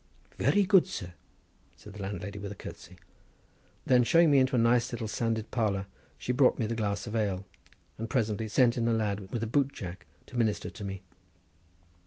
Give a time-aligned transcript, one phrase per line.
[0.39, 1.13] '""Very good, sir,"
[1.75, 2.97] said the landlady with a curtsey.
[3.85, 5.85] Then showing me into a nice little sanded parlour,
[6.17, 7.45] she brought me the glass of ale,
[7.99, 11.03] and presently sent in a lad with a boot jack to minister to me.